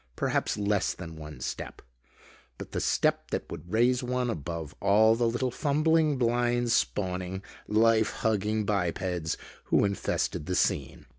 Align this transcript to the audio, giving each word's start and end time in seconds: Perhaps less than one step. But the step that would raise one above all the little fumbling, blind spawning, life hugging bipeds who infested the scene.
Perhaps 0.15 0.57
less 0.57 0.95
than 0.95 1.15
one 1.15 1.39
step. 1.41 1.79
But 2.57 2.71
the 2.71 2.81
step 2.81 3.29
that 3.29 3.51
would 3.51 3.71
raise 3.71 4.01
one 4.01 4.31
above 4.31 4.73
all 4.79 5.13
the 5.15 5.27
little 5.29 5.51
fumbling, 5.51 6.17
blind 6.17 6.71
spawning, 6.71 7.43
life 7.67 8.09
hugging 8.11 8.65
bipeds 8.65 9.37
who 9.65 9.85
infested 9.85 10.47
the 10.47 10.55
scene. 10.55 11.05